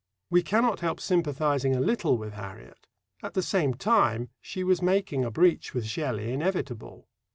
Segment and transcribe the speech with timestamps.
[0.31, 2.87] We cannot help sympathizing a little with Harriet.
[3.21, 7.07] At the same time, she was making a breach with Shelley inevitable.